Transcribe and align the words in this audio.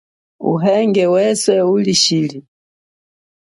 Uhenge 0.51 1.03
weswe 1.13 1.55
uli 1.73 1.93
chili. 2.03 2.37